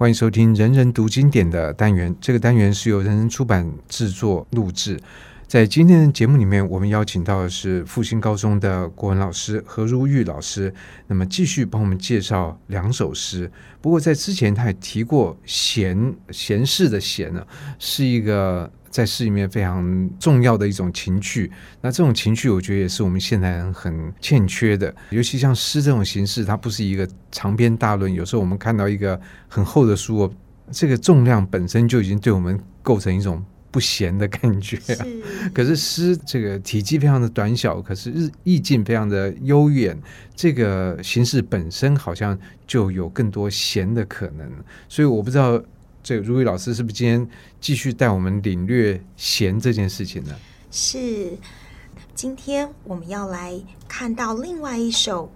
[0.00, 2.16] 欢迎收听《人人读经典》的单元。
[2.22, 4.98] 这个单元是由人人出版制作录制。
[5.46, 10.72] 在今天的节目里面，我们邀请到的是复兴高中的国文老师何如玉老师，
[11.06, 13.52] 那么继续帮我们介绍两首诗。
[13.82, 17.46] 不过在之前，他也提过“闲”，闲适的“闲”呢，
[17.78, 21.50] 是一个在诗里面非常重要的一种情趣。
[21.80, 24.94] 那这种情趣，我觉得也是我们现代人很欠缺的。
[25.10, 28.12] 尤其像诗这种形式，它不是一个长篇大论。
[28.12, 29.18] 有时候我们看到一个
[29.48, 30.30] 很厚的书，
[30.70, 34.76] 这个重量本身就已经对我们构成一种不闲的感觉。
[34.80, 34.96] 是。
[35.54, 39.96] 可是诗这个体积非常的短小，可是日意境非常的悠远。
[40.34, 42.36] 这个形式本身好像
[42.66, 44.50] 就有更多闲的可能。
[44.88, 45.62] 所以我不知道
[46.10, 47.28] 这如意老师是不是今天
[47.60, 50.34] 继续带我们领略闲这件事情呢？
[50.68, 51.38] 是。
[52.16, 53.54] 今天我们要来
[53.86, 55.30] 看到另外一首，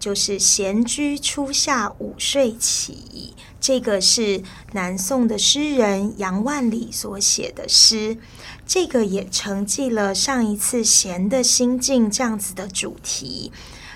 [0.00, 3.34] 就是《闲居初夏午睡起》。
[3.60, 8.18] 这个是南宋的诗人杨万里所写的诗，
[8.66, 13.52] 这个也承继了上一次闲的心境这样子的主题。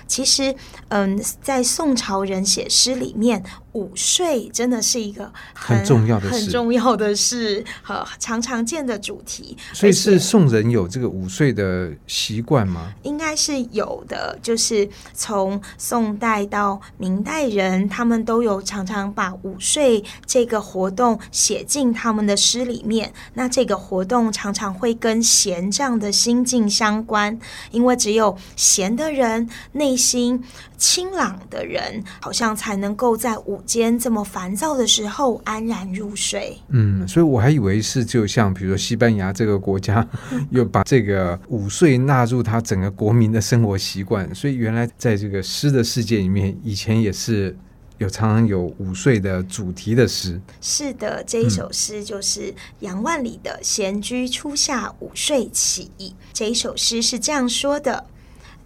[0.07, 0.53] 其实，
[0.89, 3.41] 嗯，在宋朝人写诗里面，
[3.73, 9.57] 午睡真的是一个很，很重要的事，很重要的事，和常常见的主题。
[9.73, 12.93] 所以是宋人有这个午睡的习惯吗？
[13.03, 23.13] 应该是有的，就是从宋代到明代人，他们都有常常把午睡这个活动写进他们的诗里面。
[23.33, 27.37] 那这个活动常常会跟闲这样的心境相关，
[27.71, 30.43] 因为只有闲的人，内心
[30.77, 36.57] 清朗的人，好像才能够在午间这么烦躁的时候安然入睡。
[36.69, 40.07] 嗯，所以我还以为是就像比如说西班牙这个国家，
[40.51, 44.33] 又把这个午睡纳入他整个国民的生活习惯。
[44.33, 47.55] 所以原来在这个诗的世界里面，以前也是
[47.97, 50.39] 有常常有午睡的主题的诗。
[50.59, 55.91] 是的，这一首诗就是杨万里的《闲居初夏午睡起》。
[56.33, 58.05] 这一首诗是这样说的。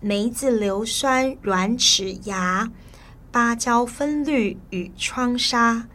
[0.01, 2.69] 梅子硫酸软齿芽，
[3.35, 5.89] 芭蕉分绿与窗纱。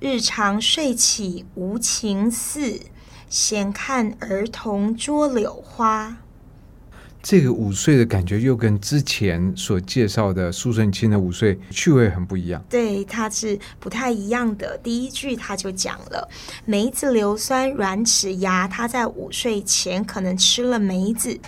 [0.00, 2.80] 日常睡起无情似，
[3.28, 6.16] 闲看儿童捉柳花。
[7.22, 12.64] 这个午睡的感觉又跟之前所介绍的苏舜钦的午睡趣味很不一样。
[12.70, 14.78] 对，它是不太一样的。
[14.78, 16.26] 第一句他就讲了
[16.64, 21.38] 梅子硫酸软齿牙，他在午睡前可能吃了梅子。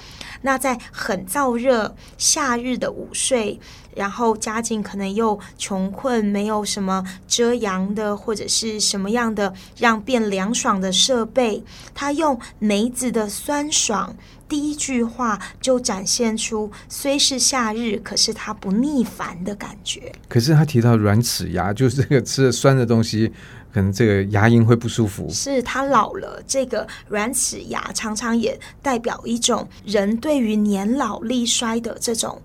[0.43, 3.59] 那在很燥热夏日的午睡，
[3.95, 11.63] 然后家境可能又穷困，没有什么遮阳的或者是什么样的让变凉爽的设备，
[11.95, 14.15] 他用梅子的酸爽，
[14.49, 20.13] 第一句话就展现出虽是夏日，可是它不腻烦的感觉。
[20.29, 23.33] 可是他提到软齿牙，就是这个吃了酸的东西。
[23.73, 26.43] 可能这个牙龈会不舒服，是他老了。
[26.47, 32.41] 这个软齿牙常常也代表一种人对于年老力衰的这种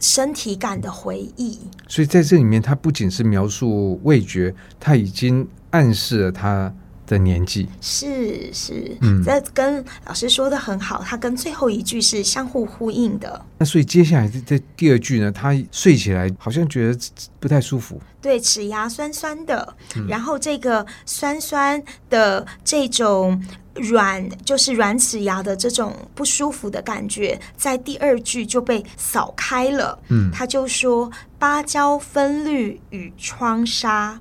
[0.00, 1.58] 身体感的回忆。
[1.88, 6.74] 所以在这里面，它不仅是描述味觉，它已经暗示了他
[7.06, 7.68] 的年纪。
[7.80, 13.44] 是是，嗯，这跟老师说的很好，他跟最后一句是相互呼应的。
[13.58, 16.98] 那所以接下来这这第二句呢，他睡起来好像觉得
[17.38, 18.00] 不太舒服。
[18.20, 19.76] 对，齿牙酸酸的，
[20.08, 23.38] 然后这个酸酸的这种
[23.74, 29.98] 软，就是软齿牙的这种不舒服的感觉，在第二句就被扫开了。
[30.08, 34.18] 嗯，他就说：“芭蕉分绿与窗纱。”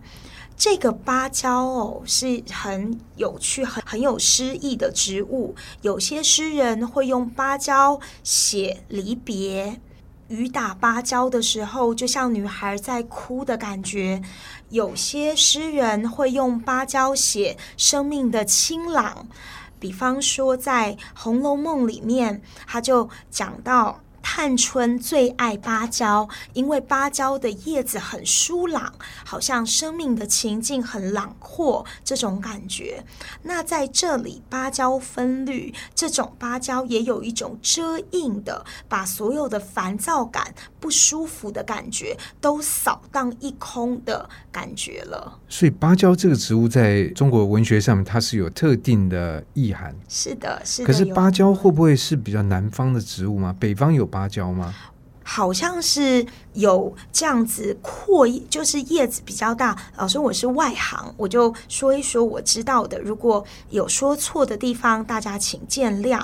[0.55, 5.55] 这个芭蕉哦，是很有趣、很很有诗意的植物。
[5.81, 9.81] 有些诗人会用芭蕉写离别。
[10.29, 14.21] 雨打芭蕉的时候，就像女孩在哭的感觉。
[14.69, 19.27] 有些诗人会用芭蕉写生命的清朗，
[19.79, 23.99] 比方说在《红楼梦》里面，他就讲到。
[24.23, 28.91] 探春最爱芭蕉，因为芭蕉的叶子很疏朗，
[29.25, 33.03] 好像生命的情境很朗阔，这种感觉。
[33.43, 45.37] 那在这里，芭蕉分绿，这种芭蕉也有一种遮荫的，把所有的烦躁感、不舒服的感觉都扫荡一空的感觉了。
[45.49, 49.93] 所以，芭蕉这个植物在中国文学上面，它是有特定的意涵。
[50.07, 50.87] 是的，是的。
[50.87, 53.53] 可是，芭蕉会不会是比较南方的植物吗？
[53.59, 54.09] 北方有？
[54.13, 54.71] 芭蕉吗？
[55.25, 59.73] 好像是有这样子阔，就是叶子比较大。
[59.95, 62.99] 老师，我是外行，我就说一说我知道的。
[62.99, 66.21] 如果有说错的地方，大家请见谅。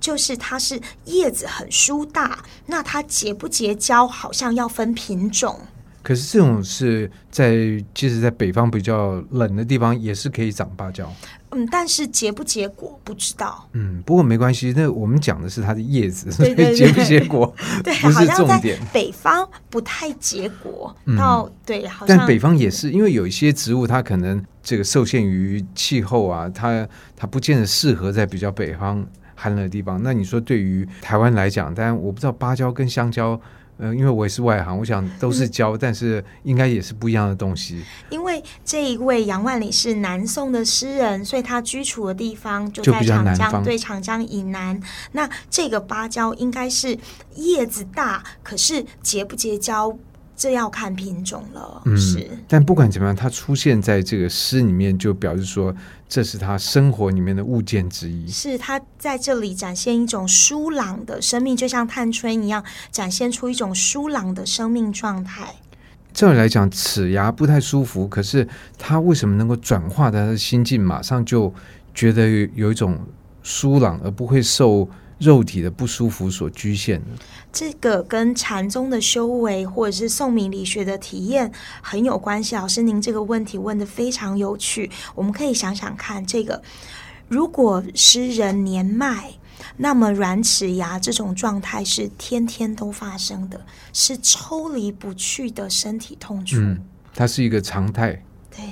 [0.00, 5.60] 就是它是叶子很疏大，那它结不结胶，好像要分品种。
[6.02, 7.54] 可是这种是在
[7.94, 11.08] 即使在北方比较冷的地方，也是可以长芭蕉。
[11.52, 13.68] 嗯，但是结不结果不知道。
[13.72, 18.78] 嗯，不过没关系，那我们讲的是它的叶子，对对对，所以结不结果对，不是重点。
[18.92, 26.86] 北方不太结果，嗯、到对，好像但北方也是，因为有一些植物它可能这个受限于气候啊，它
[27.16, 29.04] 它不见得适合在比较北方
[29.34, 30.00] 寒冷的地方。
[30.02, 33.40] 那你说对于台湾来讲，当然我不知道芭蕉跟香蕉。
[33.80, 37.82] 嗯，因为我也是外行，我想都是蕉，嗯，但是应该也是不一样的东西。
[38.10, 44.80] 因为这一位杨万里是南宋的诗人，所以他居住的地方就在长江，对，长江以南。
[45.12, 46.98] 那这个芭蕉应该是
[47.36, 49.96] 叶子大，可是结不结蕉？
[50.40, 52.26] 这要看品种了，嗯，是。
[52.48, 55.74] 但不管怎么样，它出现在这个诗里面，就表示说
[56.08, 58.26] 这是他生活里面的物件之一。
[58.26, 65.56] 是他在这里展现一种疏朗的生命，就像探春一样，展现出一种疏朗的生命状态。
[66.14, 68.48] 照理来讲，齿牙不太舒服，可是
[68.78, 71.52] 他为什么能够转化他的心境，马上就
[71.94, 72.98] 觉得有一种
[73.42, 74.88] 疏朗，而不会受
[75.20, 77.06] 肉体的不舒服所局限的？
[77.52, 81.52] 这个跟禅宗的修为或者是宋明理学的体验
[81.82, 82.56] 很有关系。
[82.56, 84.90] 老师，您这个问题问得非常有趣。
[85.14, 86.62] 我们可以想想看，这个
[87.28, 89.34] 如果诗人年迈，
[89.76, 93.60] 那么软齿牙这种状态是天天都发生的，
[93.92, 96.56] 是抽离不去的身体痛楚。
[96.56, 96.82] 嗯，
[97.14, 98.22] 它是一个常态。
[98.50, 98.64] 对，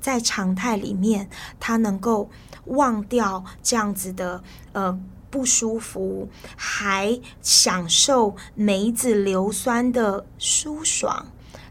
[0.00, 2.30] 在常态里面，他能够
[2.66, 4.42] 忘掉这样子的
[4.72, 5.00] 呃。
[5.32, 11.24] 不舒服，还享受梅子硫酸的舒爽，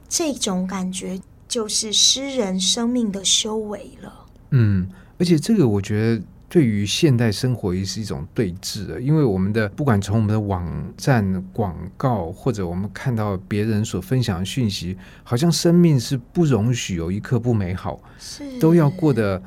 [0.07, 4.25] 这种感觉就是诗人生命的修为了。
[4.51, 10.67] 嗯，而且这个我觉得对于现代生活也是一种对峙的，因为我们的不管从我们的网
[10.97, 19.41] 站广告，或者我们看到别人所分享的讯息，好像生命是不容许有一刻不美好，是都要过得。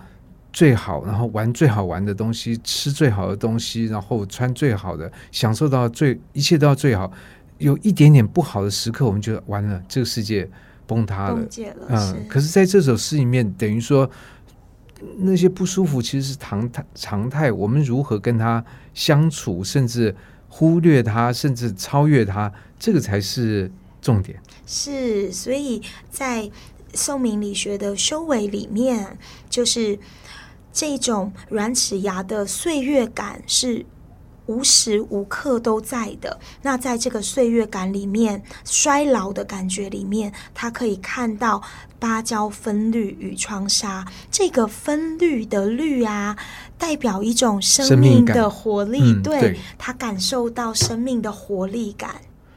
[0.55, 7.11] 最好，然后玩最好玩的东西，吃最好的东西，然后穿最好的，享受到最一切都要最好。
[7.57, 10.47] 有一点点不好的时刻，我们觉得完了，这个世界
[10.87, 11.41] 崩塌了。
[11.41, 11.49] 了，
[11.89, 12.27] 嗯。
[12.29, 14.07] 可是在这首诗里面，等于说
[15.19, 17.51] 那些不舒服其实是常态，常态。
[17.51, 18.65] 我们如何跟他
[18.95, 20.15] 相处，甚至
[20.49, 23.71] 忽略他，甚至超越他，这个才是
[24.01, 24.41] 重点。
[24.67, 26.51] 是，所以在
[26.95, 29.19] 宋明理学的修为里面，
[29.51, 29.99] 就是。
[30.75, 33.85] 这种软齿牙的岁月感是
[34.53, 36.39] 无时无刻都在的。
[36.63, 41.63] 那在这个岁月感里面，衰老的感觉里面，他可以看到
[41.99, 44.07] 芭蕉分绿与窗纱。
[44.31, 46.37] 这个分绿的绿啊，
[46.77, 49.01] 代表一种生命的活力。
[49.01, 52.17] 嗯、对，对，他感受到生命的活力感。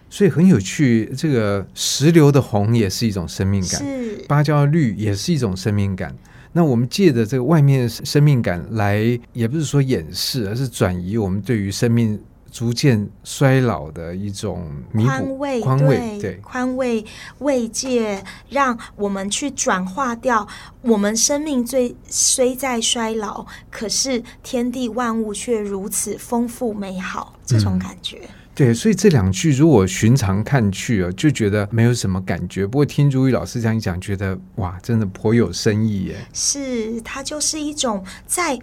[0.10, 6.16] 所以很有趣，这个石榴的红也是一种生命感，是芭蕉的绿也是一种生命感。
[6.58, 12.18] 那我们借着这个外面的生命感来，也不是说掩饰，而是转移我们对于生命
[12.50, 17.04] 逐渐衰老的一种宽慰，宽慰，对，宽慰
[17.40, 20.48] 慰藉，让我们去转化掉
[20.82, 28.22] 我们生命最虽在衰老，可是天地万物却如此丰富美好，这种感觉。
[28.24, 32.66] 嗯对，所以这两句如果寻常看去啊，就觉得没有什么感觉。
[32.66, 36.16] 不过听朱玉老师这样一讲，觉得哇，真的颇有深意耶。
[36.34, 38.58] 是，它就是一种在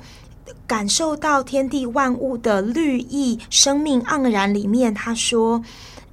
[0.66, 4.94] 感受到天地万物的绿意、生命盎然里面。
[4.94, 5.62] 他说：“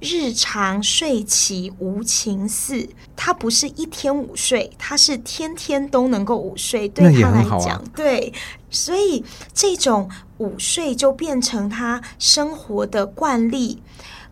[0.00, 6.88] 日常睡起无情似。”他不是一天午睡，他是天天都能够午睡。
[6.88, 8.32] 对他来讲，啊、对，
[8.70, 10.10] 所以这种。
[10.40, 13.82] 午睡就变成他生活的惯例，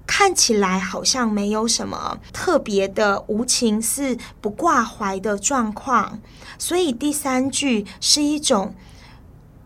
[0.06, 6.18] 看起来好像没有什么特别的无情似不挂怀的状况。
[6.56, 8.74] 所以第三句是一种，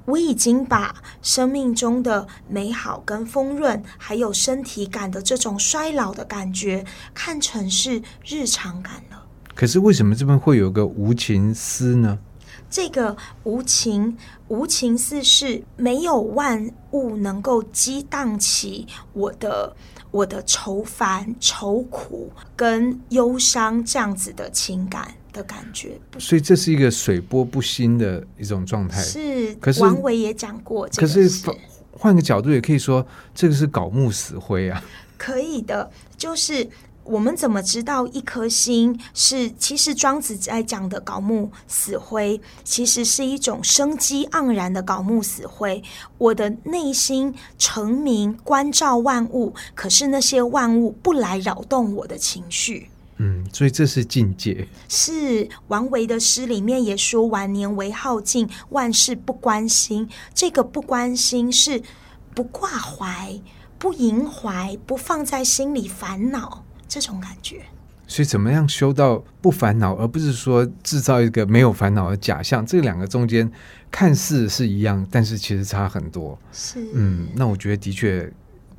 [0.05, 9.23] 我已经把生命中的美好跟丰润，还有身体感的这种衰老的感觉，看成是日常感了。
[9.55, 12.19] 可是为什么这边会有个无情思呢？
[12.71, 14.17] 这个无情，
[14.49, 19.77] 无情似是没有万物能够激荡起我的
[20.11, 25.99] 我的愁烦、愁苦跟忧伤这样子的情感的感觉。
[26.19, 29.03] 所以这是一个水波不兴的一种状态。
[29.03, 31.07] 是，可是王维也讲过这个。
[31.07, 31.51] 可是
[31.91, 34.83] 换个角度也可以说，这个是槁木死灰啊。
[35.17, 36.69] 可以的，就是。
[37.05, 39.51] 我们怎么知道一颗心是？
[39.59, 45.83] 其实庄子在讲的槁木死灰，其实是一种生机盎然的槁木死灰。
[46.17, 52.89] 我的内心澄明关照万物，可是那些万物不来扰动我的情绪。
[53.25, 54.67] 嗯，所以这是境界。
[54.89, 61.81] 是王维的诗里面也说：“晚年为好静，万事不关心。”这个不关心是
[62.35, 63.41] 不挂怀、
[63.79, 67.63] 不萦怀、不放在心里烦恼这种感觉。
[68.09, 72.67] 所以，怎么样修到不烦恼，而不是说制造一个没有烦恼的假象？
[72.67, 73.51] 这两个中间
[73.91, 76.37] 看似是一样，但是其实差很多。
[76.53, 78.31] 是，嗯，那我觉得的确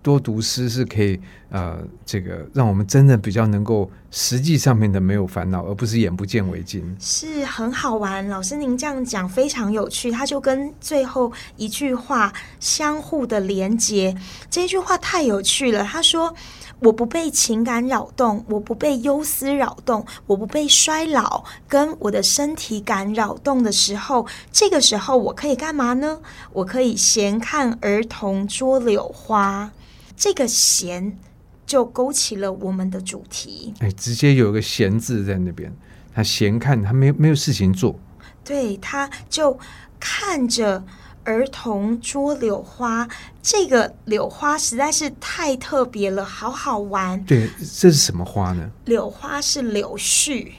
[0.03, 1.19] 多读诗是可以，
[1.49, 6.95] 呃，这个让我们真的比较能够实际上面的没有烦恼，而不是眼不见为净。
[6.99, 14.15] 是很好玩，老师您这样讲非常有趣，它就跟最后一句话相互的连接。
[14.49, 16.35] 这句话太有趣了，他说。
[16.79, 26.19] 我不被情感扰动，我不被忧思扰动，我不被衰老跟我的身体感扰动的时候，这个时候我可以干嘛呢？
[26.51, 29.71] 我可以闲看儿童捉柳花。
[30.15, 31.17] 这个闲
[31.65, 33.73] 就勾起了我们的主题。
[33.79, 35.73] 哎，直接有个闲字在那边，
[36.13, 37.99] 他闲看，他没有没有事情做，
[38.43, 39.57] 对，他就
[39.99, 40.83] 看着。
[41.25, 43.07] 儿童捉柳花，
[43.41, 47.23] 这个柳花实在是太特别了，好好玩。
[47.23, 48.69] 对，这是什么花呢？
[48.83, 50.51] 柳花是柳絮。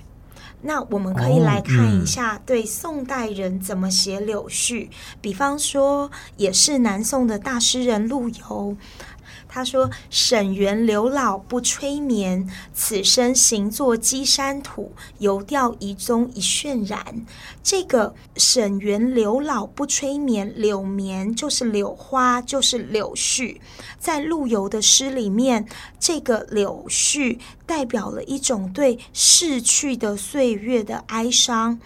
[0.63, 4.87] 那我们可以来看一下，对宋代人怎么写柳絮。
[4.87, 8.75] 哦嗯、比方说，也是南宋的大诗人陆游。
[9.55, 12.45] 他说：“沈园柳老不吹眠，
[12.75, 17.25] 此身行作稽山土，游钓遗踪一渲然。”
[17.63, 23.59] 这个“沈园柳老不吹眠”，柳眠就是柳花，就是柳絮。
[24.01, 25.65] 在陆游的诗里面，
[26.01, 31.79] 这个柳絮代表了一种对逝去的岁月的哀伤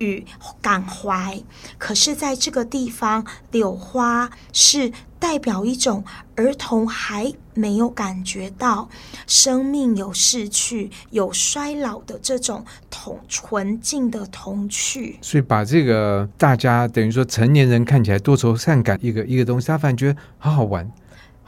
[0.00, 0.26] 与
[0.60, 1.40] 感怀。
[1.78, 4.92] 可是，在这个地方，柳花是。
[5.20, 6.02] 代表一种
[6.34, 8.88] 儿童还没有感觉到
[9.26, 20.90] 生命有逝去、有衰老的这种童纯净的童趣，所以把这个大家等于说成年人看起来多愁善感一个一个东西，他反而觉得好好玩，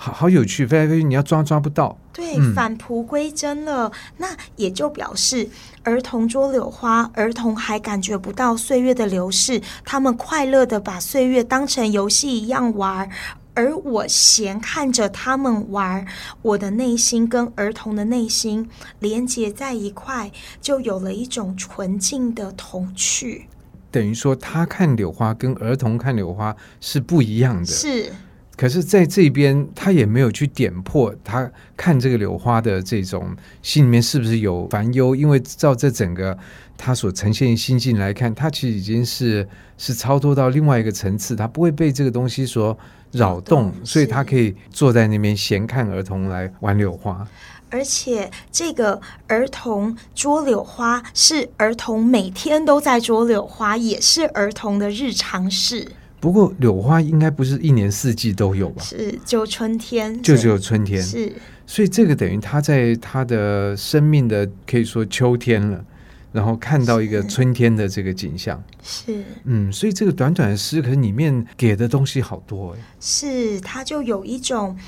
[0.02, 1.97] 好好有趣，飞来飞去你要抓抓不到。
[2.12, 5.49] 对，返璞归真了，嗯、那也就表示
[5.85, 13.09] 儿童捉柳花，儿童还感觉不到岁月的流逝，他们快乐的把岁月当成游戏一样玩。
[13.54, 16.04] 而我闲看着他们玩，
[16.42, 18.68] 我的内心跟儿童的内心
[18.99, 23.47] 连接在一块，就有了一种纯净的童趣。
[23.92, 27.66] 等于说，他看柳花跟儿童看柳花是不一样的。
[27.66, 28.12] 是。
[28.56, 36.37] 可是在这边，他也没有去点破他看这个柳花的这种心里面是不是有烦忧，因为照这整个
[36.76, 42.76] 他所呈现的心境来看，他其实已经是是超脱到另外一个层次，他不会被这个东西所
[43.11, 47.26] 扰动，所以他可以坐在那边闲看儿童来玩柳花。
[47.71, 55.90] 而且这个儿童捉柳花是儿童每天都在捉柳花，也是儿童的日常事。
[56.22, 58.80] 不过柳花应该不是一年四季都有吧？
[58.80, 61.02] 是，就春天，就只有春天。
[61.02, 61.32] 是，
[61.66, 65.84] 所以这个等于他在他的生命的可以说秋天了，
[66.30, 68.62] 然后看到一个春天的这个景象。
[68.84, 72.78] 是，嗯，所以这个短短的诗，可是里面给的东西好多哎。
[73.00, 74.78] 是，它就有一种。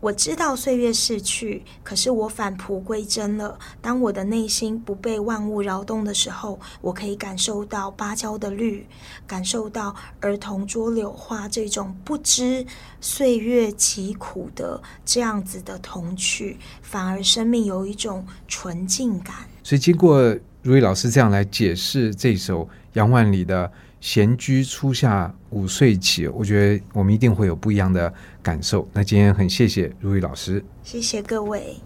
[0.00, 3.58] 我知道岁月逝去，可是我返璞归真了。
[3.82, 8.86] 当我的内心不被万物扰动的时候，我可以感受到芭蕉的绿，
[9.26, 12.64] 感受到儿童捉柳花这种不知
[13.00, 19.34] 岁月疾苦的这样子的童趣，反而生命有一种纯净感。
[19.64, 23.72] 所以，经过如意老师这样来解释这首杨万里的。
[24.00, 28.12] 闲居初夏五岁起，我觉得我们一定会有不一样的
[28.42, 28.88] 感受。
[28.92, 31.76] 那今天很谢谢如意老师，谢谢各位。